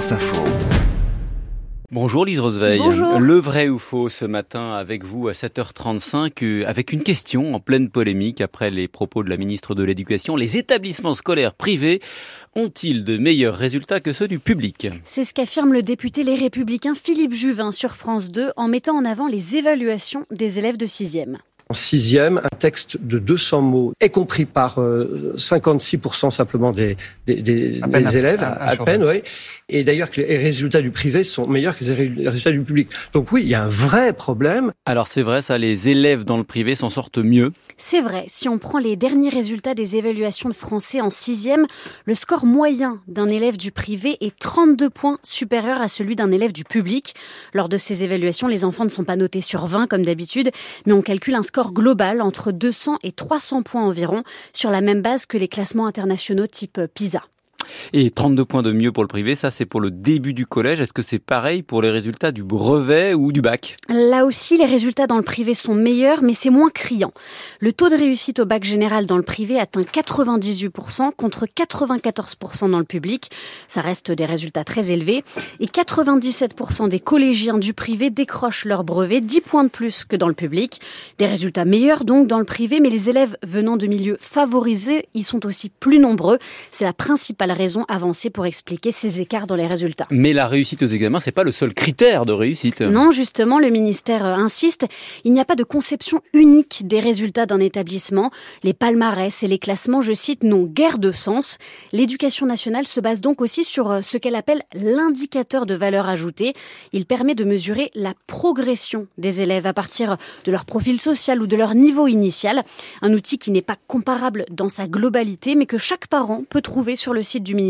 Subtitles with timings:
[0.00, 0.44] France Info.
[1.92, 2.78] Bonjour Lise Roseveil.
[2.78, 3.20] Bonjour.
[3.20, 7.60] Le vrai ou faux ce matin avec vous à 7h35 euh, avec une question en
[7.60, 10.36] pleine polémique après les propos de la ministre de l'Éducation.
[10.36, 12.00] Les établissements scolaires privés
[12.56, 14.88] ont-ils de meilleurs résultats que ceux du public?
[15.04, 19.04] C'est ce qu'affirme le député Les Républicains Philippe Juvin sur France 2 en mettant en
[19.04, 21.36] avant les évaluations des élèves de 6e.
[21.70, 27.36] En sixième, un texte de 200 mots est compris par euh, 56% simplement des, des,
[27.36, 29.22] des, À peine des un- élèves, à, à peine, oui.
[29.68, 32.88] Et d'ailleurs, les résultats du privé sont meilleurs que les ré- résultats du public.
[33.12, 34.72] Donc oui, il y a un vrai problème.
[34.84, 37.52] Alors c'est vrai ça, les élèves dans le privé s'en sortent mieux.
[37.78, 41.66] C'est vrai, si on prend les derniers résultats des évaluations de français en 6e,
[42.04, 46.50] le score moyen d'un élève du privé est 32 points supérieur à celui d'un élève
[46.52, 47.14] du public.
[47.54, 50.50] Lors de ces évaluations, les enfants ne sont pas notés sur 20 comme d'habitude,
[50.84, 55.02] mais on calcule un score global entre 200 et 300 points environ, sur la même
[55.02, 57.22] base que les classements internationaux type PISA.
[57.92, 60.80] Et 32 points de mieux pour le privé, ça c'est pour le début du collège.
[60.80, 63.76] Est-ce que c'est pareil pour les résultats du brevet ou du bac?
[63.88, 67.12] Là aussi, les résultats dans le privé sont meilleurs, mais c'est moins criant.
[67.58, 72.78] Le taux de réussite au bac général dans le privé atteint 98% contre 94% dans
[72.78, 73.30] le public.
[73.66, 75.24] Ça reste des résultats très élevés.
[75.58, 80.28] Et 97% des collégiens du privé décrochent leur brevet, 10 points de plus que dans
[80.28, 80.80] le public.
[81.18, 85.24] Des résultats meilleurs donc dans le privé, mais les élèves venant de milieux favorisés y
[85.24, 86.38] sont aussi plus nombreux.
[86.70, 90.06] C'est la principale raison avancée pour expliquer ces écarts dans les résultats.
[90.10, 92.80] Mais la réussite aux examens, c'est pas le seul critère de réussite.
[92.80, 94.86] Non, justement, le ministère euh, insiste,
[95.24, 98.30] il n'y a pas de conception unique des résultats d'un établissement.
[98.62, 101.58] Les palmarès et les classements, je cite, n'ont guère de sens.
[101.92, 106.54] L'éducation nationale se base donc aussi sur euh, ce qu'elle appelle l'indicateur de valeur ajoutée.
[106.92, 111.46] Il permet de mesurer la progression des élèves à partir de leur profil social ou
[111.46, 112.64] de leur niveau initial.
[113.02, 116.96] Un outil qui n'est pas comparable dans sa globalité, mais que chaque parent peut trouver
[116.96, 117.69] sur le site du ministère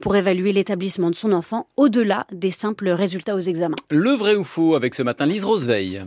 [0.00, 3.76] pour évaluer l'établissement de son enfant au-delà des simples résultats aux examens.
[3.90, 6.02] Le vrai ou faux avec ce matin Lise Roseveil.